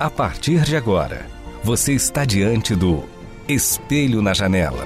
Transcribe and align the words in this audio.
A 0.00 0.08
partir 0.08 0.60
de 0.60 0.76
agora, 0.76 1.26
você 1.64 1.92
está 1.92 2.24
diante 2.24 2.72
do 2.76 3.02
Espelho 3.48 4.22
na 4.22 4.32
Janela. 4.32 4.84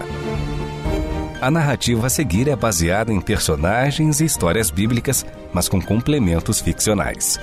A 1.38 1.50
narrativa 1.50 2.06
a 2.06 2.10
seguir 2.10 2.48
é 2.48 2.56
baseada 2.56 3.12
em 3.12 3.20
personagens 3.20 4.23
e 4.23 4.24
histórias 4.24 4.70
bíblicas, 4.70 5.27
mas 5.52 5.68
com 5.68 5.82
complementos 5.82 6.62
ficcionais. 6.62 7.38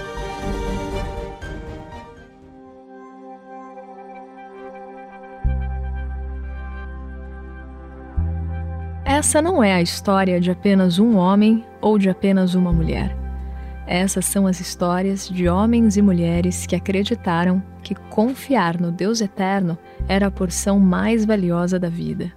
Essa 9.05 9.43
não 9.43 9.63
é 9.63 9.73
a 9.75 9.81
história 9.83 10.41
de 10.41 10.49
apenas 10.49 10.97
um 10.97 11.17
homem 11.17 11.63
ou 11.79 11.99
de 11.99 12.09
apenas 12.09 12.55
uma 12.55 12.73
mulher. 12.73 13.18
Essas 13.91 14.25
são 14.25 14.45
as 14.45 14.59
histórias 14.59 15.27
de 15.27 15.49
homens 15.49 15.97
e 15.97 16.01
mulheres 16.03 16.67
que 16.67 16.75
acreditaram 16.75 17.59
que 17.81 17.95
confiar 17.95 18.79
no 18.79 18.91
Deus 18.91 19.19
eterno 19.19 19.75
era 20.07 20.27
a 20.27 20.31
porção 20.31 20.79
mais 20.79 21.25
valiosa 21.25 21.79
da 21.79 21.89
vida. 21.89 22.31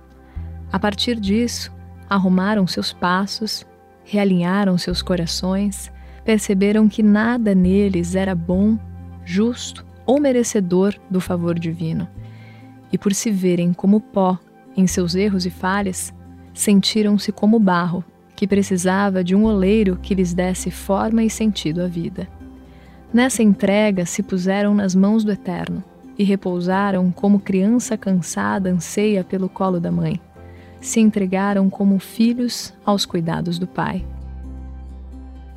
A 0.73 0.79
partir 0.79 1.21
disso, 1.21 1.71
arrumaram 2.09 2.67
seus 2.67 2.95
passos, 2.95 3.67
realinharam 4.03 4.79
seus 4.79 5.03
corações, 5.03 5.93
perceberam 6.25 6.89
que 6.89 7.03
nada 7.03 7.55
neles 7.55 8.15
era 8.15 8.35
bom, 8.35 8.79
justo 9.23 9.85
ou 10.07 10.19
merecedor 10.19 10.95
do 11.11 11.21
favor 11.21 11.59
divino. 11.59 12.09
E 12.91 12.97
por 12.97 13.13
se 13.13 13.31
verem 13.31 13.75
como 13.75 14.01
pó 14.01 14.39
em 14.75 14.87
seus 14.87 15.15
erros 15.15 15.45
e 15.45 15.51
falhas, 15.51 16.15
sentiram-se 16.55 17.31
como 17.31 17.59
barro, 17.59 18.03
que 18.35 18.47
precisava 18.47 19.23
de 19.23 19.35
um 19.35 19.45
oleiro 19.45 19.99
que 20.01 20.15
lhes 20.15 20.35
desse 20.35 20.71
forma 20.71 21.23
e 21.23 21.31
sentido 21.31 21.83
à 21.83 21.87
vida. 21.87 22.29
Nessa 23.13 23.43
entrega 23.43 24.07
se 24.07 24.23
puseram 24.23 24.75
nas 24.75 24.95
mãos 24.95 25.23
do 25.23 25.33
Eterno 25.33 25.85
e 26.19 26.25
repousaram 26.25 27.11
como 27.11 27.41
criança 27.41 27.97
cansada 27.97 28.71
anseia 28.71 29.23
pelo 29.23 29.49
colo 29.49 29.79
da 29.79 29.93
mãe. 29.93 30.21
Se 30.81 30.99
entregaram 31.01 31.69
como 31.71 31.99
filhos 31.99 32.73
aos 32.85 33.05
cuidados 33.05 33.59
do 33.59 33.67
Pai. 33.67 34.05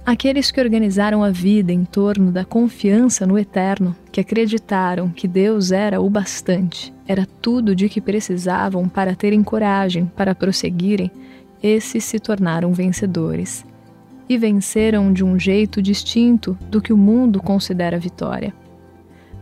Aqueles 0.05 0.51
que 0.51 0.61
organizaram 0.61 1.23
a 1.23 1.31
vida 1.31 1.71
em 1.73 1.83
torno 1.83 2.31
da 2.31 2.45
confiança 2.45 3.25
no 3.25 3.39
Eterno, 3.39 3.95
que 4.11 4.21
acreditaram 4.21 5.09
que 5.09 5.27
Deus 5.27 5.71
era 5.71 5.99
o 5.99 6.07
bastante, 6.09 6.93
era 7.07 7.27
tudo 7.41 7.75
de 7.75 7.89
que 7.89 7.99
precisavam 7.99 8.87
para 8.87 9.15
terem 9.15 9.41
coragem 9.41 10.05
para 10.15 10.35
prosseguirem, 10.35 11.09
esses 11.61 12.03
se 12.03 12.19
tornaram 12.19 12.73
vencedores. 12.73 13.65
E 14.27 14.37
venceram 14.37 15.13
de 15.13 15.23
um 15.23 15.37
jeito 15.39 15.81
distinto 15.81 16.57
do 16.69 16.81
que 16.81 16.91
o 16.91 16.97
mundo 16.97 17.41
considera 17.41 17.99
vitória. 17.99 18.53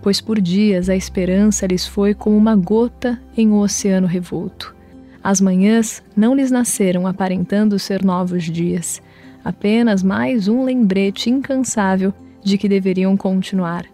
Pois 0.02 0.20
por 0.20 0.42
dias 0.42 0.90
a 0.90 0.96
esperança 0.96 1.66
lhes 1.66 1.88
foi 1.88 2.14
como 2.14 2.36
uma 2.36 2.56
gota 2.56 3.22
em 3.38 3.50
um 3.50 3.60
oceano 3.60 4.08
revolto. 4.08 4.76
As 5.24 5.40
manhãs 5.40 6.04
não 6.16 6.36
lhes 6.36 6.52
nasceram 6.52 7.08
aparentando 7.08 7.80
ser 7.80 8.04
novos 8.04 8.44
dias 8.44 9.02
apenas 9.44 10.02
mais 10.02 10.48
um 10.48 10.64
lembrete 10.64 11.30
incansável 11.30 12.14
de 12.42 12.58
que 12.58 12.70
deveriam 12.70 13.18
continuar, 13.18 13.86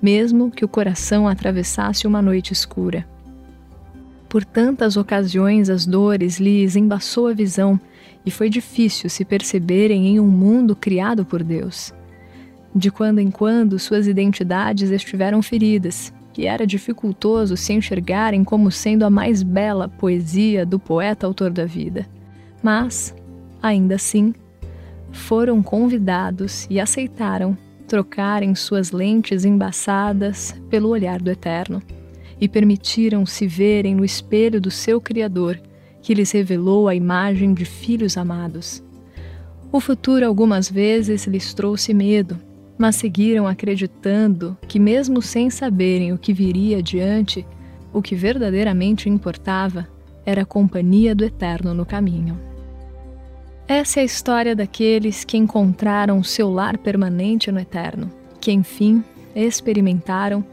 mesmo 0.00 0.50
que 0.50 0.64
o 0.64 0.68
coração 0.68 1.28
atravessasse 1.28 2.06
uma 2.06 2.22
noite 2.22 2.52
escura. 2.52 3.06
Por 4.34 4.44
tantas 4.44 4.96
ocasiões 4.96 5.70
as 5.70 5.86
dores 5.86 6.40
lhes 6.40 6.74
embaçou 6.74 7.28
a 7.28 7.32
visão 7.32 7.78
e 8.26 8.32
foi 8.32 8.50
difícil 8.50 9.08
se 9.08 9.24
perceberem 9.24 10.08
em 10.08 10.18
um 10.18 10.26
mundo 10.26 10.74
criado 10.74 11.24
por 11.24 11.40
Deus. 11.40 11.94
De 12.74 12.90
quando 12.90 13.20
em 13.20 13.30
quando 13.30 13.78
suas 13.78 14.08
identidades 14.08 14.90
estiveram 14.90 15.40
feridas 15.40 16.12
e 16.36 16.48
era 16.48 16.66
dificultoso 16.66 17.56
se 17.56 17.74
enxergarem 17.74 18.42
como 18.42 18.72
sendo 18.72 19.04
a 19.04 19.08
mais 19.08 19.40
bela 19.40 19.88
poesia 19.88 20.66
do 20.66 20.80
poeta 20.80 21.28
autor 21.28 21.52
da 21.52 21.64
vida. 21.64 22.04
Mas, 22.60 23.14
ainda 23.62 23.94
assim, 23.94 24.34
foram 25.12 25.62
convidados 25.62 26.66
e 26.68 26.80
aceitaram 26.80 27.56
trocarem 27.86 28.52
suas 28.56 28.90
lentes 28.90 29.44
embaçadas 29.44 30.56
pelo 30.68 30.88
olhar 30.88 31.22
do 31.22 31.30
Eterno 31.30 31.80
e 32.40 32.48
permitiram 32.48 33.24
se 33.24 33.46
verem 33.46 33.94
no 33.94 34.04
espelho 34.04 34.60
do 34.60 34.70
seu 34.70 35.00
Criador, 35.00 35.60
que 36.02 36.14
lhes 36.14 36.32
revelou 36.32 36.88
a 36.88 36.94
imagem 36.94 37.54
de 37.54 37.64
filhos 37.64 38.16
amados. 38.16 38.82
O 39.72 39.80
futuro 39.80 40.26
algumas 40.26 40.70
vezes 40.70 41.26
lhes 41.26 41.54
trouxe 41.54 41.92
medo, 41.94 42.38
mas 42.78 42.96
seguiram 42.96 43.46
acreditando 43.46 44.56
que, 44.68 44.78
mesmo 44.78 45.22
sem 45.22 45.50
saberem 45.50 46.12
o 46.12 46.18
que 46.18 46.32
viria 46.32 46.78
adiante, 46.78 47.46
o 47.92 48.02
que 48.02 48.14
verdadeiramente 48.14 49.08
importava 49.08 49.88
era 50.26 50.42
a 50.42 50.46
companhia 50.46 51.14
do 51.14 51.24
Eterno 51.24 51.74
no 51.74 51.86
caminho. 51.86 52.38
Essa 53.66 54.00
é 54.00 54.02
a 54.02 54.04
história 54.04 54.54
daqueles 54.54 55.24
que 55.24 55.38
encontraram 55.38 56.22
seu 56.22 56.50
lar 56.50 56.76
permanente 56.76 57.50
no 57.50 57.58
eterno, 57.58 58.12
que 58.38 58.52
enfim 58.52 59.02
experimentaram 59.34 60.44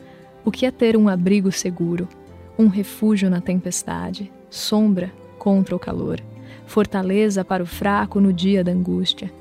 o 0.44 0.52
que 0.52 0.66
é 0.66 0.72
ter 0.72 0.96
um 0.98 1.08
abrigo 1.08 1.52
seguro, 1.52 2.08
um 2.58 2.68
refúgio 2.68 3.30
na 3.30 3.42
tempestade, 3.42 4.32
sombra 4.50 5.12
contra 5.38 5.76
o 5.76 5.80
calor, 5.80 6.20
fortaleza 6.66 7.44
para 7.44 7.64
o 7.64 7.66
fraco 7.66 8.20
no 8.20 8.32
dia 8.32 8.64
da 8.64 8.72
angústia. 8.72 9.32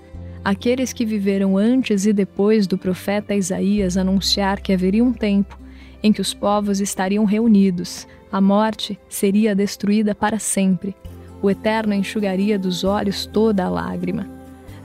Aqueles 0.44 0.92
que 0.92 1.04
viveram 1.04 1.56
antes 1.56 2.06
e 2.06 2.12
depois 2.12 2.66
do 2.66 2.78
profeta 2.78 3.34
Isaías 3.34 3.96
anunciar 3.96 4.60
que 4.60 4.72
haveria 4.72 5.04
um 5.04 5.12
tempo 5.12 5.58
em 6.02 6.12
que 6.12 6.20
os 6.20 6.32
povos 6.32 6.80
estariam 6.80 7.24
reunidos, 7.24 8.06
a 8.32 8.40
morte 8.40 8.98
seria 9.08 9.54
destruída 9.54 10.14
para 10.14 10.38
sempre 10.38 10.94
o 11.42 11.50
Eterno 11.50 11.94
enxugaria 11.94 12.58
dos 12.58 12.84
olhos 12.84 13.26
toda 13.26 13.64
a 13.64 13.68
lágrima. 13.68 14.28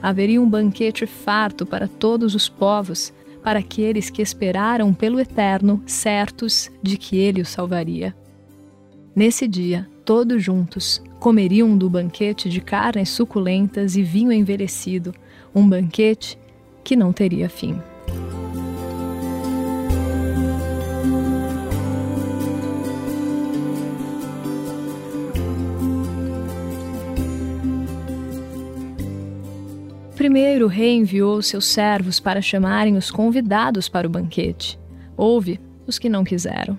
Haveria 0.02 0.40
um 0.40 0.48
banquete 0.48 1.06
farto 1.06 1.66
para 1.66 1.88
todos 1.88 2.34
os 2.34 2.48
povos, 2.48 3.12
para 3.46 3.60
aqueles 3.60 4.10
que 4.10 4.20
esperaram 4.20 4.92
pelo 4.92 5.20
Eterno, 5.20 5.80
certos 5.86 6.68
de 6.82 6.96
que 6.96 7.16
ele 7.16 7.40
os 7.40 7.48
salvaria. 7.48 8.12
Nesse 9.14 9.46
dia, 9.46 9.88
todos 10.04 10.42
juntos, 10.42 11.00
comeriam 11.20 11.78
do 11.78 11.88
banquete 11.88 12.48
de 12.48 12.60
carnes 12.60 13.08
suculentas 13.08 13.94
e 13.94 14.02
vinho 14.02 14.32
envelhecido, 14.32 15.14
um 15.54 15.64
banquete 15.64 16.36
que 16.82 16.96
não 16.96 17.12
teria 17.12 17.48
fim. 17.48 17.80
Primeiro 30.26 30.64
o 30.64 30.68
rei 30.68 30.96
enviou 30.96 31.40
seus 31.40 31.66
servos 31.66 32.18
para 32.18 32.42
chamarem 32.42 32.96
os 32.96 33.12
convidados 33.12 33.88
para 33.88 34.08
o 34.08 34.10
banquete. 34.10 34.76
Houve 35.16 35.60
os 35.86 36.00
que 36.00 36.08
não 36.08 36.24
quiseram. 36.24 36.76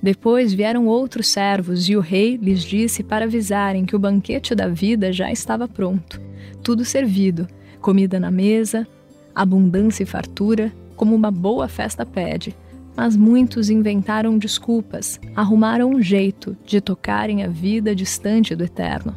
Depois 0.00 0.54
vieram 0.54 0.86
outros 0.86 1.26
servos 1.26 1.88
e 1.88 1.96
o 1.96 2.00
rei 2.00 2.36
lhes 2.36 2.62
disse 2.62 3.02
para 3.02 3.24
avisarem 3.24 3.84
que 3.84 3.96
o 3.96 3.98
banquete 3.98 4.54
da 4.54 4.68
vida 4.68 5.12
já 5.12 5.32
estava 5.32 5.66
pronto, 5.66 6.20
tudo 6.62 6.84
servido, 6.84 7.48
comida 7.80 8.20
na 8.20 8.30
mesa, 8.30 8.86
abundância 9.34 10.04
e 10.04 10.06
fartura, 10.06 10.72
como 10.94 11.12
uma 11.12 11.32
boa 11.32 11.66
festa 11.66 12.06
pede. 12.06 12.54
Mas 12.96 13.16
muitos 13.16 13.68
inventaram 13.68 14.38
desculpas, 14.38 15.18
arrumaram 15.34 15.90
um 15.90 16.00
jeito 16.00 16.56
de 16.64 16.80
tocarem 16.80 17.42
a 17.42 17.48
vida 17.48 17.96
distante 17.96 18.54
do 18.54 18.62
Eterno. 18.62 19.12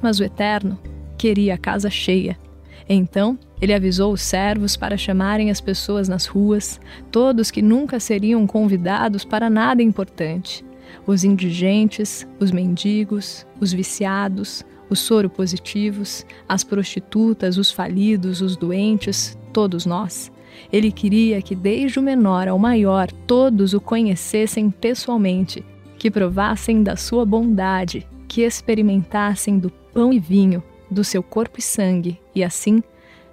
Mas 0.00 0.20
o 0.20 0.24
Eterno 0.24 0.78
queria 1.18 1.54
a 1.54 1.58
casa 1.58 1.90
cheia 1.90 2.38
então 2.88 3.38
ele 3.60 3.72
avisou 3.72 4.12
os 4.12 4.22
servos 4.22 4.76
para 4.76 4.96
chamarem 4.96 5.50
as 5.50 5.60
pessoas 5.60 6.08
nas 6.08 6.26
ruas, 6.26 6.80
todos 7.10 7.50
que 7.50 7.62
nunca 7.62 8.00
seriam 8.00 8.46
convidados 8.46 9.24
para 9.24 9.48
nada 9.48 9.82
importante: 9.82 10.64
os 11.06 11.24
indigentes, 11.24 12.26
os 12.40 12.50
mendigos, 12.50 13.46
os 13.60 13.72
viciados, 13.72 14.64
os 14.90 15.00
soropositivos, 15.00 16.26
as 16.48 16.64
prostitutas, 16.64 17.56
os 17.56 17.70
falidos, 17.70 18.40
os 18.40 18.56
doentes, 18.56 19.38
todos 19.52 19.86
nós. 19.86 20.30
Ele 20.72 20.92
queria 20.92 21.40
que, 21.40 21.54
desde 21.54 21.98
o 21.98 22.02
menor 22.02 22.46
ao 22.46 22.58
maior, 22.58 23.10
todos 23.26 23.72
o 23.74 23.80
conhecessem 23.80 24.70
pessoalmente, 24.70 25.64
que 25.98 26.10
provassem 26.10 26.82
da 26.82 26.96
sua 26.96 27.24
bondade, 27.24 28.06
que 28.28 28.42
experimentassem 28.42 29.58
do 29.58 29.70
pão 29.70 30.12
e 30.12 30.18
vinho, 30.18 30.62
do 30.92 31.02
seu 31.02 31.22
corpo 31.22 31.58
e 31.58 31.62
sangue, 31.62 32.20
e 32.34 32.44
assim 32.44 32.82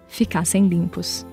ficassem 0.07 0.67
limpos. 0.67 1.25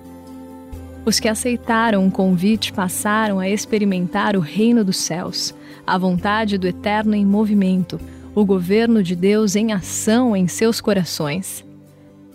Os 1.04 1.20
que 1.20 1.28
aceitaram 1.28 2.06
o 2.06 2.10
convite 2.10 2.72
passaram 2.72 3.38
a 3.38 3.48
experimentar 3.48 4.36
o 4.36 4.40
reino 4.40 4.84
dos 4.84 4.96
céus, 4.96 5.54
a 5.86 5.96
vontade 5.96 6.58
do 6.58 6.66
Eterno 6.66 7.14
em 7.14 7.24
movimento, 7.24 8.00
o 8.34 8.44
governo 8.44 9.02
de 9.02 9.14
Deus 9.14 9.54
em 9.54 9.72
ação 9.72 10.36
em 10.36 10.48
seus 10.48 10.80
corações. 10.80 11.64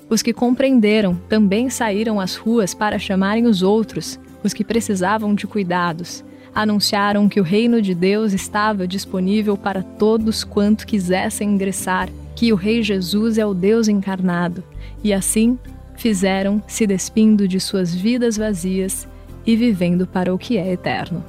Os 0.10 0.22
que 0.22 0.34
compreenderam 0.34 1.16
também 1.30 1.70
saíram 1.70 2.20
às 2.20 2.36
ruas 2.36 2.74
para 2.74 2.98
chamarem 2.98 3.46
os 3.46 3.62
outros, 3.62 4.20
os 4.44 4.54
que 4.54 4.64
precisavam 4.64 5.36
de 5.36 5.46
cuidados. 5.46 6.24
Anunciaram 6.56 7.30
que 7.30 7.40
o 7.40 7.44
reino 7.44 7.82
de 7.82 7.94
Deus 7.94 8.34
estava 8.34 8.88
disponível 8.88 9.56
para 9.56 9.84
todos 9.84 10.44
quanto 10.44 10.88
quisessem 10.88 11.52
ingressar, 11.52 12.10
que 12.42 12.52
o 12.52 12.56
Rei 12.56 12.82
Jesus 12.82 13.38
é 13.38 13.46
o 13.46 13.54
Deus 13.54 13.88
encarnado, 13.88 14.64
e 15.04 15.14
assim 15.14 15.60
fizeram, 15.96 16.60
se 16.68 16.88
despindo 16.88 17.48
de 17.48 17.60
suas 17.60 17.94
vidas 17.94 18.36
vazias 18.36 19.08
e 19.46 19.56
vivendo 19.56 20.08
para 20.08 20.34
o 20.34 20.40
que 20.40 20.58
é 20.58 20.74
eterno. 20.74 21.24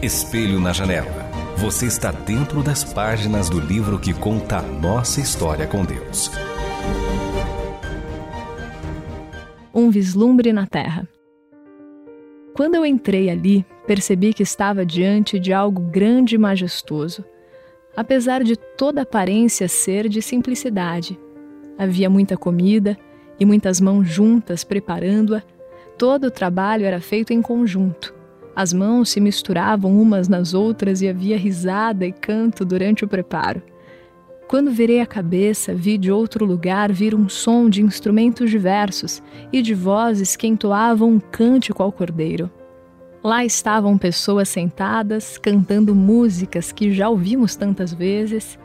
Espelho 0.00 0.58
na 0.58 0.72
janela. 0.72 1.21
Você 1.62 1.86
está 1.86 2.10
dentro 2.10 2.60
das 2.60 2.82
páginas 2.82 3.48
do 3.48 3.60
livro 3.60 3.96
que 3.96 4.12
conta 4.12 4.58
a 4.58 4.62
nossa 4.62 5.20
história 5.20 5.64
com 5.64 5.84
Deus. 5.84 6.28
Um 9.72 9.88
vislumbre 9.88 10.52
na 10.52 10.66
terra. 10.66 11.08
Quando 12.52 12.74
eu 12.74 12.84
entrei 12.84 13.30
ali, 13.30 13.64
percebi 13.86 14.34
que 14.34 14.42
estava 14.42 14.84
diante 14.84 15.38
de 15.38 15.52
algo 15.52 15.82
grande 15.82 16.34
e 16.34 16.38
majestoso. 16.38 17.24
Apesar 17.96 18.42
de 18.42 18.56
toda 18.56 19.02
aparência 19.02 19.68
ser 19.68 20.08
de 20.08 20.20
simplicidade, 20.20 21.16
havia 21.78 22.10
muita 22.10 22.36
comida 22.36 22.98
e 23.38 23.44
muitas 23.44 23.80
mãos 23.80 24.08
juntas 24.08 24.64
preparando-a. 24.64 25.44
Todo 25.96 26.24
o 26.26 26.30
trabalho 26.30 26.84
era 26.84 27.00
feito 27.00 27.32
em 27.32 27.40
conjunto. 27.40 28.20
As 28.54 28.72
mãos 28.72 29.08
se 29.08 29.20
misturavam 29.20 30.00
umas 30.00 30.28
nas 30.28 30.52
outras 30.52 31.00
e 31.00 31.08
havia 31.08 31.38
risada 31.38 32.06
e 32.06 32.12
canto 32.12 32.64
durante 32.64 33.04
o 33.04 33.08
preparo. 33.08 33.62
Quando 34.46 34.70
virei 34.70 35.00
a 35.00 35.06
cabeça, 35.06 35.74
vi 35.74 35.96
de 35.96 36.12
outro 36.12 36.44
lugar 36.44 36.92
vir 36.92 37.14
um 37.14 37.26
som 37.26 37.70
de 37.70 37.80
instrumentos 37.82 38.50
diversos 38.50 39.22
e 39.50 39.62
de 39.62 39.72
vozes 39.72 40.36
que 40.36 40.46
entoavam 40.46 41.08
um 41.08 41.18
cântico 41.18 41.82
ao 41.82 41.90
cordeiro. 41.90 42.50
Lá 43.24 43.42
estavam 43.46 43.96
pessoas 43.96 44.50
sentadas, 44.50 45.38
cantando 45.38 45.94
músicas 45.94 46.70
que 46.70 46.92
já 46.92 47.08
ouvimos 47.08 47.56
tantas 47.56 47.94
vezes. 47.94 48.58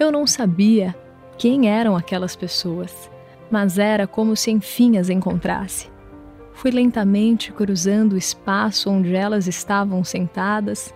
Eu 0.00 0.10
não 0.10 0.26
sabia 0.26 0.92
quem 1.38 1.68
eram 1.68 1.94
aquelas 1.94 2.34
pessoas, 2.34 3.08
mas 3.48 3.78
era 3.78 4.08
como 4.08 4.34
se 4.34 4.50
enfim 4.50 4.96
as 4.96 5.08
encontrasse. 5.08 5.91
Fui 6.62 6.70
lentamente 6.70 7.50
cruzando 7.50 8.12
o 8.12 8.16
espaço 8.16 8.88
onde 8.88 9.16
elas 9.16 9.48
estavam 9.48 10.04
sentadas. 10.04 10.94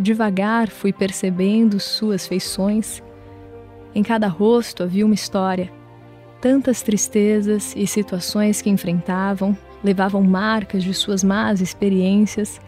Devagar 0.00 0.70
fui 0.70 0.94
percebendo 0.94 1.78
suas 1.78 2.26
feições. 2.26 3.02
Em 3.94 4.02
cada 4.02 4.28
rosto 4.28 4.82
havia 4.82 5.04
uma 5.04 5.14
história. 5.14 5.70
Tantas 6.40 6.80
tristezas 6.80 7.74
e 7.76 7.86
situações 7.86 8.62
que 8.62 8.70
enfrentavam 8.70 9.54
levavam 9.84 10.22
marcas 10.22 10.82
de 10.82 10.94
suas 10.94 11.22
más 11.22 11.60
experiências, 11.60 12.58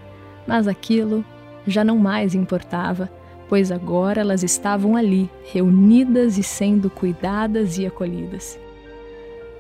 mas 0.46 0.68
aquilo 0.68 1.24
já 1.66 1.82
não 1.82 1.96
mais 1.96 2.34
importava, 2.34 3.10
pois 3.48 3.72
agora 3.72 4.20
elas 4.20 4.42
estavam 4.42 4.94
ali, 4.94 5.30
reunidas 5.50 6.36
e 6.36 6.42
sendo 6.42 6.90
cuidadas 6.90 7.78
e 7.78 7.86
acolhidas. 7.86 8.65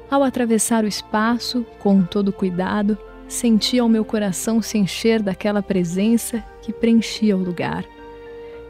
Ao 0.08 0.22
atravessar 0.22 0.84
o 0.84 0.88
espaço, 0.88 1.66
com 1.80 2.02
todo 2.02 2.32
cuidado, 2.32 2.96
sentia 3.26 3.84
o 3.84 3.88
meu 3.88 4.04
coração 4.04 4.62
se 4.62 4.78
encher 4.78 5.20
daquela 5.20 5.62
presença 5.62 6.42
que 6.62 6.72
preenchia 6.72 7.36
o 7.36 7.42
lugar. 7.42 7.84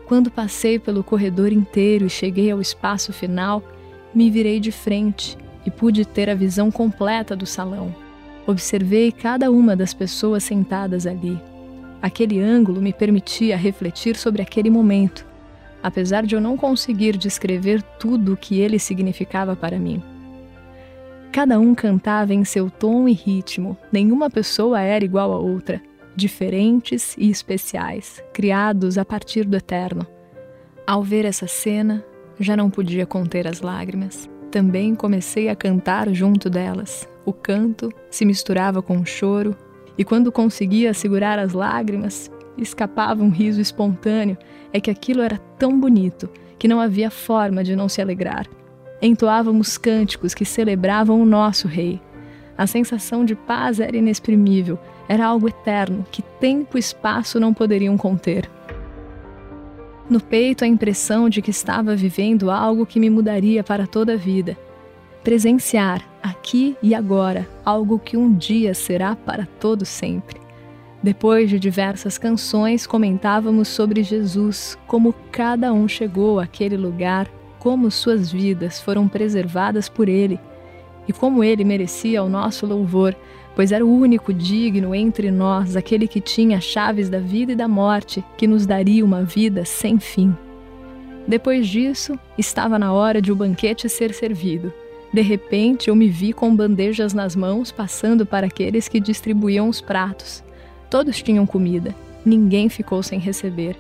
Quando 0.07 0.31
passei 0.31 0.79
pelo 0.79 1.05
corredor 1.05 1.53
inteiro 1.53 2.07
e 2.07 2.11
cheguei 2.11 2.51
ao 2.51 2.61
espaço 2.61 3.13
final, 3.13 3.63
me 4.15 4.31
virei 4.31 4.59
de 4.59 4.73
frente 4.73 5.37
e 5.67 5.71
pude 5.71 6.07
ter 6.07 6.31
a 6.31 6.35
visão 6.35 6.71
completa 6.71 7.37
do 7.37 7.45
salão. 7.45 7.95
Observei 8.47 9.13
cada 9.13 9.51
uma 9.51 9.77
das 9.77 9.93
pessoas 9.93 10.45
sentadas 10.45 11.07
ali. 11.07 11.39
Aquele 12.01 12.41
ângulo 12.41 12.81
me 12.81 12.93
permitia 12.93 13.57
refletir 13.57 14.17
sobre 14.17 14.41
aquele 14.41 14.71
momento, 14.71 15.27
apesar 15.83 16.25
de 16.25 16.35
eu 16.35 16.41
não 16.41 16.57
conseguir 16.57 17.17
descrever 17.17 17.83
tudo 17.99 18.33
o 18.33 18.37
que 18.37 18.61
ele 18.61 18.79
significava 18.79 19.55
para 19.55 19.79
mim. 19.79 20.03
Cada 21.37 21.61
um 21.61 21.75
cantava 21.75 22.33
em 22.33 22.47
seu 22.47 22.71
tom 22.71 23.07
e 23.07 23.13
ritmo, 23.13 23.77
nenhuma 23.93 24.31
pessoa 24.31 24.81
era 24.81 25.05
igual 25.05 25.35
a 25.35 25.39
outra, 25.39 25.83
diferentes 26.17 27.15
e 27.19 27.29
especiais, 27.29 28.25
criados 28.33 28.97
a 28.97 29.05
partir 29.05 29.45
do 29.45 29.55
eterno. 29.55 30.07
Ao 30.87 31.03
ver 31.03 31.27
essa 31.27 31.47
cena, 31.47 32.03
já 32.41 32.57
não 32.57 32.71
podia 32.71 33.05
conter 33.05 33.47
as 33.47 33.61
lágrimas. 33.61 34.31
Também 34.51 34.95
comecei 34.95 35.51
a 35.51 35.55
cantar 35.55 36.09
junto 36.09 36.49
delas. 36.49 37.07
O 37.27 37.35
canto 37.35 37.93
se 38.11 38.25
misturava 38.25 38.81
com 38.81 38.97
o 38.97 39.05
choro, 39.05 39.55
e 39.99 40.07
quando 40.07 40.33
conseguia 40.33 40.95
segurar 40.95 41.39
as 41.39 41.53
lágrimas, 41.53 42.31
escapava 42.57 43.23
um 43.23 43.29
riso 43.29 43.61
espontâneo. 43.61 44.39
É 44.73 44.81
que 44.81 44.91
aquilo 44.91 45.21
era 45.21 45.37
tão 45.59 45.79
bonito 45.79 46.31
que 46.59 46.67
não 46.67 46.81
havia 46.81 47.11
forma 47.11 47.63
de 47.63 47.77
não 47.77 47.91
se 47.91 48.01
alegrar 48.01 48.47
entoávamos 49.01 49.77
cânticos 49.77 50.35
que 50.35 50.45
celebravam 50.45 51.21
o 51.21 51.27
nosso 51.27 51.69
Rei. 51.69 52.01
A 52.57 52.67
sensação 52.67 53.25
de 53.25 53.35
paz 53.35 53.81
era 53.81 53.97
inexprimível, 53.97 54.79
era 55.09 55.27
algo 55.27 55.49
eterno 55.49 56.05
que 56.11 56.23
tempo 56.23 56.77
e 56.77 56.81
espaço 56.81 57.39
não 57.39 57.53
poderiam 57.53 57.97
conter. 57.97 58.51
No 60.09 60.21
peito, 60.21 60.65
a 60.65 60.69
impressão 60.69 61.29
de 61.29 61.43
que 61.43 61.51
estava 61.51 61.97
vivendo 61.97 62.51
algo 62.51 62.87
que 62.87 63.01
me 63.01 63.11
mudaria 63.11 63.63
para 63.65 63.87
toda 63.87 64.15
a 64.15 64.17
vida. 64.17 64.57
Presenciar, 65.23 66.01
aqui 66.23 66.77
e 66.81 66.95
agora, 66.95 67.47
algo 67.65 67.99
que 67.99 68.17
um 68.17 68.33
dia 68.33 68.73
será 68.73 69.17
para 69.17 69.47
todo 69.59 69.85
sempre. 69.85 70.41
Depois 71.03 71.51
de 71.51 71.59
diversas 71.59 72.17
canções, 72.17 72.87
comentávamos 72.87 73.69
sobre 73.69 74.03
Jesus, 74.03 74.79
como 74.87 75.15
cada 75.31 75.73
um 75.73 75.87
chegou 75.87 76.41
àquele 76.41 76.77
lugar 76.77 77.29
como 77.67 77.91
suas 77.91 78.31
vidas 78.31 78.81
foram 78.81 79.09
preservadas 79.09 79.89
por 79.89 80.09
Ele 80.09 80.39
e 81.09 81.13
como 81.13 81.43
Ele 81.43 81.65
merecia 81.65 82.23
o 82.23 82.29
nosso 82.29 82.65
louvor, 82.65 83.13
pois 83.57 83.73
era 83.73 83.85
o 83.85 83.93
único 83.93 84.33
digno 84.33 84.95
entre 84.95 85.33
nós, 85.33 85.75
aquele 85.75 86.07
que 86.07 86.21
tinha 86.21 86.61
chaves 86.61 87.09
da 87.09 87.19
vida 87.19 87.51
e 87.51 87.57
da 87.57 87.67
morte, 87.67 88.25
que 88.39 88.47
nos 88.47 88.67
daria 88.67 89.05
uma 89.05 89.25
vida 89.25 89.65
sem 89.65 89.99
fim. 89.99 90.33
Depois 91.27 91.67
disso, 91.67 92.17
estava 92.39 92.79
na 92.79 92.93
hora 92.93 93.21
de 93.21 93.33
o 93.33 93.37
banquete 93.37 93.89
ser 93.89 94.15
servido. 94.15 94.73
De 95.13 95.21
repente, 95.21 95.89
eu 95.89 95.97
me 95.97 96.07
vi 96.07 96.33
com 96.33 96.55
bandejas 96.55 97.13
nas 97.13 97.35
mãos, 97.35 97.73
passando 97.73 98.25
para 98.25 98.47
aqueles 98.47 98.87
que 98.87 99.01
distribuíam 99.01 99.69
os 99.69 99.81
pratos. 99.81 100.41
Todos 100.89 101.21
tinham 101.21 101.45
comida, 101.45 101.93
ninguém 102.25 102.69
ficou 102.69 103.03
sem 103.03 103.19
receber. 103.19 103.77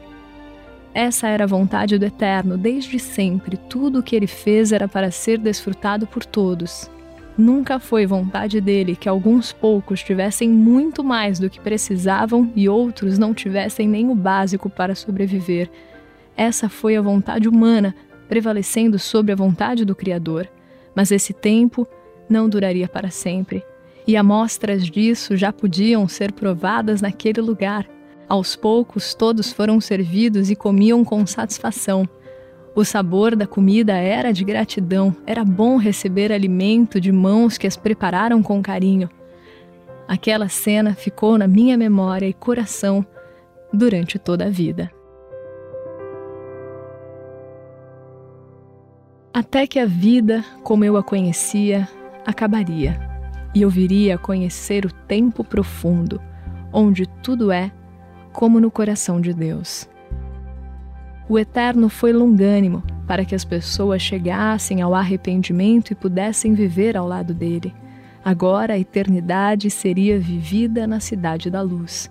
Essa 0.96 1.28
era 1.28 1.44
a 1.44 1.46
vontade 1.46 1.98
do 1.98 2.06
Eterno 2.06 2.56
desde 2.56 2.98
sempre. 2.98 3.58
Tudo 3.58 3.98
o 3.98 4.02
que 4.02 4.16
ele 4.16 4.26
fez 4.26 4.72
era 4.72 4.88
para 4.88 5.10
ser 5.10 5.36
desfrutado 5.36 6.06
por 6.06 6.24
todos. 6.24 6.90
Nunca 7.36 7.78
foi 7.78 8.06
vontade 8.06 8.62
dele 8.62 8.96
que 8.96 9.06
alguns 9.06 9.52
poucos 9.52 10.02
tivessem 10.02 10.48
muito 10.48 11.04
mais 11.04 11.38
do 11.38 11.50
que 11.50 11.60
precisavam 11.60 12.50
e 12.56 12.66
outros 12.66 13.18
não 13.18 13.34
tivessem 13.34 13.86
nem 13.86 14.08
o 14.08 14.14
básico 14.14 14.70
para 14.70 14.94
sobreviver. 14.94 15.70
Essa 16.34 16.66
foi 16.66 16.96
a 16.96 17.02
vontade 17.02 17.46
humana 17.46 17.94
prevalecendo 18.26 18.98
sobre 18.98 19.32
a 19.32 19.36
vontade 19.36 19.84
do 19.84 19.94
Criador. 19.94 20.48
Mas 20.94 21.12
esse 21.12 21.34
tempo 21.34 21.86
não 22.26 22.48
duraria 22.48 22.88
para 22.88 23.10
sempre. 23.10 23.62
E 24.06 24.16
amostras 24.16 24.86
disso 24.86 25.36
já 25.36 25.52
podiam 25.52 26.08
ser 26.08 26.32
provadas 26.32 27.02
naquele 27.02 27.42
lugar. 27.42 27.86
Aos 28.28 28.56
poucos, 28.56 29.14
todos 29.14 29.52
foram 29.52 29.80
servidos 29.80 30.50
e 30.50 30.56
comiam 30.56 31.04
com 31.04 31.24
satisfação. 31.24 32.08
O 32.74 32.84
sabor 32.84 33.36
da 33.36 33.46
comida 33.46 33.92
era 33.94 34.32
de 34.32 34.44
gratidão, 34.44 35.14
era 35.24 35.44
bom 35.44 35.76
receber 35.76 36.32
alimento 36.32 37.00
de 37.00 37.12
mãos 37.12 37.56
que 37.56 37.68
as 37.68 37.76
prepararam 37.76 38.42
com 38.42 38.60
carinho. 38.60 39.08
Aquela 40.08 40.48
cena 40.48 40.94
ficou 40.94 41.38
na 41.38 41.46
minha 41.46 41.78
memória 41.78 42.26
e 42.26 42.34
coração 42.34 43.06
durante 43.72 44.18
toda 44.18 44.46
a 44.46 44.50
vida. 44.50 44.90
Até 49.32 49.66
que 49.66 49.78
a 49.78 49.86
vida, 49.86 50.44
como 50.64 50.84
eu 50.84 50.96
a 50.96 51.02
conhecia, 51.02 51.88
acabaria 52.26 52.98
e 53.54 53.62
eu 53.62 53.70
viria 53.70 54.16
a 54.16 54.18
conhecer 54.18 54.84
o 54.84 54.92
tempo 55.06 55.44
profundo, 55.44 56.20
onde 56.72 57.06
tudo 57.22 57.52
é 57.52 57.70
como 58.36 58.60
no 58.60 58.70
coração 58.70 59.18
de 59.18 59.32
Deus. 59.32 59.88
O 61.26 61.38
Eterno 61.38 61.88
foi 61.88 62.12
longânimo 62.12 62.82
para 63.06 63.24
que 63.24 63.34
as 63.34 63.46
pessoas 63.46 64.02
chegassem 64.02 64.82
ao 64.82 64.94
arrependimento 64.94 65.90
e 65.90 65.94
pudessem 65.94 66.52
viver 66.52 66.98
ao 66.98 67.08
lado 67.08 67.32
dele. 67.32 67.74
Agora 68.22 68.74
a 68.74 68.78
eternidade 68.78 69.70
seria 69.70 70.18
vivida 70.18 70.86
na 70.86 71.00
cidade 71.00 71.48
da 71.48 71.62
luz. 71.62 72.10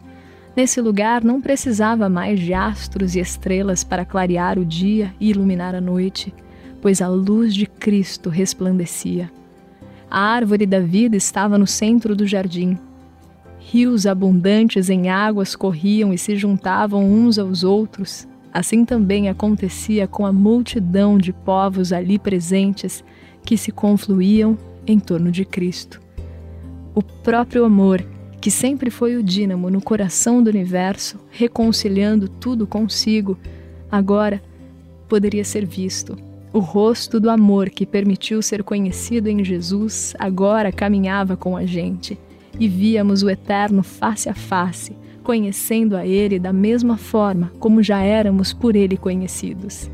Nesse 0.55 0.81
lugar 0.81 1.23
não 1.23 1.39
precisava 1.39 2.09
mais 2.09 2.39
de 2.39 2.55
astros 2.55 3.15
e 3.15 3.19
estrelas 3.19 3.83
para 3.83 4.03
clarear 4.03 4.57
o 4.57 4.65
dia 4.65 5.13
e 5.19 5.29
iluminar 5.29 5.75
a 5.75 5.81
noite, 5.81 6.33
pois 6.81 7.03
a 7.03 7.07
luz 7.07 7.53
de 7.53 7.67
Cristo 7.67 8.29
resplandecia. 8.31 9.31
A 10.09 10.21
árvore 10.21 10.65
da 10.65 10.79
vida 10.79 11.15
estava 11.15 11.55
no 11.55 11.67
centro 11.67 12.15
do 12.15 12.25
jardim. 12.25 12.79
Rios 13.67 14.05
abundantes 14.05 14.89
em 14.89 15.09
águas 15.09 15.55
corriam 15.55 16.13
e 16.13 16.17
se 16.17 16.35
juntavam 16.35 17.03
uns 17.03 17.37
aos 17.37 17.63
outros, 17.63 18.27
Assim 18.55 18.85
também 18.85 19.27
acontecia 19.27 20.07
com 20.07 20.25
a 20.25 20.31
multidão 20.31 21.17
de 21.17 21.33
povos 21.33 21.91
ali 21.91 22.17
presentes 22.17 23.03
que 23.43 23.57
se 23.57 23.69
confluíam 23.69 24.57
em 24.87 24.97
torno 24.97 25.29
de 25.29 25.43
Cristo. 25.43 25.99
O 26.95 27.03
próprio 27.03 27.65
amor, 27.65 28.01
que 28.39 28.49
sempre 28.49 28.89
foi 28.89 29.17
o 29.17 29.23
dínamo 29.23 29.69
no 29.69 29.81
coração 29.81 30.41
do 30.41 30.49
universo, 30.49 31.19
reconciliando 31.31 32.29
tudo 32.29 32.65
consigo, 32.65 33.37
agora 33.91 34.41
poderia 35.09 35.43
ser 35.43 35.65
visto. 35.65 36.17
O 36.53 36.59
rosto 36.59 37.19
do 37.19 37.29
amor 37.29 37.69
que 37.69 37.85
permitiu 37.85 38.41
ser 38.41 38.63
conhecido 38.63 39.27
em 39.27 39.43
Jesus 39.43 40.15
agora 40.17 40.71
caminhava 40.71 41.35
com 41.35 41.57
a 41.57 41.65
gente 41.65 42.17
e 42.59 42.67
víamos 42.67 43.23
o 43.23 43.29
Eterno 43.29 43.83
face 43.83 44.29
a 44.29 44.33
face 44.33 44.95
conhecendo 45.25 45.97
a 45.97 46.05
Ele 46.05 46.39
da 46.39 46.53
mesma 46.53 46.95
forma 46.95 47.51
como 47.59 47.83
já 47.83 47.99
éramos 47.99 48.53
por 48.53 48.75
Ele 48.75 48.95
conhecidos. 48.95 49.89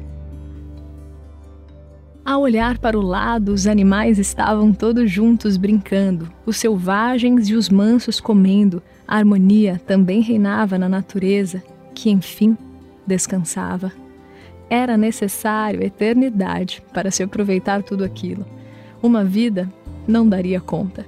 Ao 2.23 2.41
olhar 2.41 2.77
para 2.77 2.99
o 2.99 3.01
lado, 3.01 3.51
os 3.51 3.65
animais 3.65 4.19
estavam 4.19 4.71
todos 4.71 5.09
juntos 5.09 5.57
brincando, 5.57 6.31
os 6.45 6.57
selvagens 6.57 7.49
e 7.49 7.55
os 7.55 7.67
mansos 7.67 8.19
comendo. 8.19 8.83
A 9.07 9.17
harmonia 9.17 9.81
também 9.87 10.21
reinava 10.21 10.77
na 10.77 10.87
natureza, 10.87 11.63
que 11.95 12.11
enfim 12.11 12.55
descansava. 13.07 13.91
Era 14.69 14.95
necessário 14.95 15.81
eternidade 15.81 16.83
para 16.93 17.09
se 17.09 17.23
aproveitar 17.23 17.81
tudo 17.81 18.03
aquilo. 18.03 18.45
Uma 19.01 19.23
vida 19.23 19.67
não 20.07 20.29
daria 20.29 20.61
conta. 20.61 21.05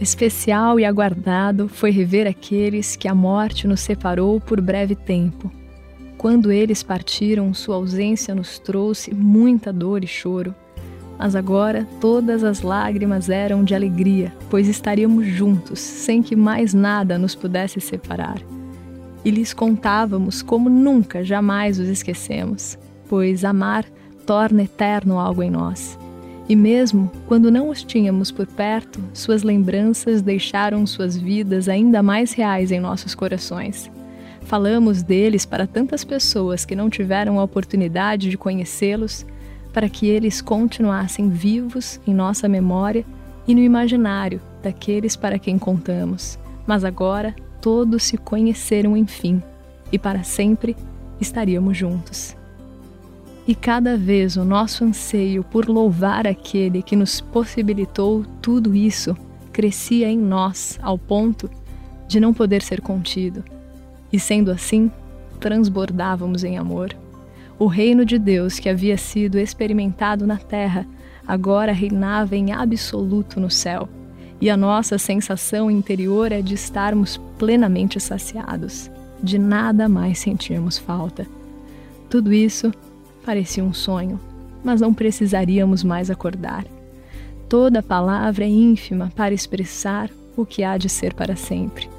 Especial 0.00 0.78
e 0.78 0.84
aguardado 0.84 1.68
foi 1.68 1.90
rever 1.90 2.26
aqueles 2.26 2.94
que 2.94 3.08
a 3.08 3.14
morte 3.14 3.66
nos 3.66 3.80
separou 3.80 4.40
por 4.40 4.60
breve 4.60 4.94
tempo. 4.94 5.50
Quando 6.16 6.52
eles 6.52 6.84
partiram, 6.84 7.52
sua 7.52 7.76
ausência 7.76 8.32
nos 8.34 8.60
trouxe 8.60 9.12
muita 9.12 9.72
dor 9.72 10.04
e 10.04 10.06
choro. 10.06 10.54
Mas 11.18 11.34
agora 11.34 11.86
todas 12.00 12.44
as 12.44 12.62
lágrimas 12.62 13.28
eram 13.28 13.64
de 13.64 13.74
alegria, 13.74 14.32
pois 14.48 14.68
estaríamos 14.68 15.26
juntos, 15.26 15.80
sem 15.80 16.22
que 16.22 16.36
mais 16.36 16.72
nada 16.72 17.18
nos 17.18 17.34
pudesse 17.34 17.80
separar. 17.80 18.40
E 19.24 19.30
lhes 19.32 19.52
contávamos 19.52 20.42
como 20.42 20.70
nunca 20.70 21.24
jamais 21.24 21.80
os 21.80 21.88
esquecemos, 21.88 22.78
pois 23.08 23.44
amar 23.44 23.84
torna 24.24 24.62
eterno 24.62 25.18
algo 25.18 25.42
em 25.42 25.50
nós. 25.50 25.98
E 26.48 26.56
mesmo 26.56 27.12
quando 27.26 27.50
não 27.50 27.68
os 27.68 27.82
tínhamos 27.82 28.30
por 28.30 28.46
perto, 28.46 29.00
suas 29.12 29.42
lembranças 29.42 30.22
deixaram 30.22 30.86
suas 30.86 31.16
vidas 31.16 31.68
ainda 31.68 32.02
mais 32.02 32.32
reais 32.32 32.72
em 32.72 32.80
nossos 32.80 33.14
corações. 33.14 33.90
Falamos 34.42 35.02
deles 35.02 35.44
para 35.44 35.66
tantas 35.66 36.04
pessoas 36.04 36.64
que 36.64 36.74
não 36.74 36.88
tiveram 36.88 37.38
a 37.38 37.44
oportunidade 37.44 38.30
de 38.30 38.38
conhecê-los, 38.38 39.26
para 39.74 39.90
que 39.90 40.06
eles 40.06 40.40
continuassem 40.40 41.28
vivos 41.28 42.00
em 42.06 42.14
nossa 42.14 42.48
memória 42.48 43.04
e 43.46 43.54
no 43.54 43.60
imaginário 43.60 44.40
daqueles 44.62 45.16
para 45.16 45.38
quem 45.38 45.58
contamos. 45.58 46.38
Mas 46.66 46.82
agora 46.82 47.36
todos 47.60 48.04
se 48.04 48.16
conheceram 48.16 48.96
enfim, 48.96 49.42
e 49.92 49.98
para 49.98 50.22
sempre 50.22 50.74
estaríamos 51.20 51.76
juntos. 51.76 52.37
E 53.48 53.54
cada 53.54 53.96
vez 53.96 54.36
o 54.36 54.44
nosso 54.44 54.84
anseio 54.84 55.42
por 55.42 55.66
louvar 55.70 56.26
aquele 56.26 56.82
que 56.82 56.94
nos 56.94 57.18
possibilitou 57.18 58.22
tudo 58.42 58.74
isso 58.74 59.16
crescia 59.50 60.06
em 60.06 60.18
nós 60.18 60.78
ao 60.82 60.98
ponto 60.98 61.50
de 62.06 62.20
não 62.20 62.34
poder 62.34 62.60
ser 62.60 62.82
contido. 62.82 63.42
E 64.12 64.20
sendo 64.20 64.50
assim, 64.50 64.92
transbordávamos 65.40 66.44
em 66.44 66.58
amor. 66.58 66.94
O 67.58 67.66
reino 67.66 68.04
de 68.04 68.18
Deus 68.18 68.58
que 68.58 68.68
havia 68.68 68.98
sido 68.98 69.38
experimentado 69.38 70.26
na 70.26 70.36
terra 70.36 70.86
agora 71.26 71.72
reinava 71.72 72.36
em 72.36 72.52
absoluto 72.52 73.40
no 73.40 73.50
céu. 73.50 73.88
E 74.42 74.50
a 74.50 74.58
nossa 74.58 74.98
sensação 74.98 75.70
interior 75.70 76.32
é 76.32 76.42
de 76.42 76.52
estarmos 76.52 77.16
plenamente 77.38 77.98
saciados, 77.98 78.90
de 79.22 79.38
nada 79.38 79.88
mais 79.88 80.18
sentirmos 80.18 80.76
falta. 80.76 81.26
Tudo 82.10 82.30
isso 82.30 82.70
Parecia 83.28 83.62
um 83.62 83.74
sonho, 83.74 84.18
mas 84.64 84.80
não 84.80 84.94
precisaríamos 84.94 85.84
mais 85.84 86.10
acordar. 86.10 86.64
Toda 87.46 87.82
palavra 87.82 88.46
é 88.46 88.48
ínfima 88.48 89.12
para 89.14 89.34
expressar 89.34 90.08
o 90.34 90.46
que 90.46 90.64
há 90.64 90.78
de 90.78 90.88
ser 90.88 91.12
para 91.12 91.36
sempre. 91.36 91.90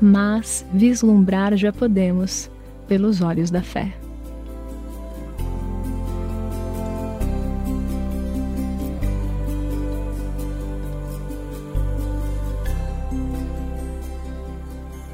Mas 0.00 0.64
vislumbrar 0.72 1.56
já 1.56 1.72
podemos 1.72 2.48
pelos 2.86 3.20
olhos 3.20 3.50
da 3.50 3.60
fé. 3.60 3.92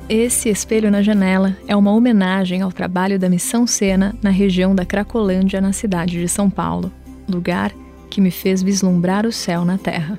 Esse 0.08 0.48
espelho 0.48 0.90
na 0.90 1.02
janela 1.02 1.54
é 1.66 1.76
uma 1.76 1.92
homenagem 1.92 2.62
ao 2.62 2.72
trabalho 2.72 3.18
da 3.18 3.28
Missão 3.28 3.66
Sena 3.66 4.16
na 4.22 4.30
região 4.30 4.74
da 4.74 4.86
Cracolândia, 4.86 5.60
na 5.60 5.74
cidade 5.74 6.18
de 6.18 6.26
São 6.26 6.48
Paulo, 6.48 6.90
lugar 7.28 7.74
que 8.08 8.18
me 8.18 8.30
fez 8.30 8.62
vislumbrar 8.62 9.26
o 9.26 9.32
céu 9.32 9.66
na 9.66 9.76
terra. 9.76 10.18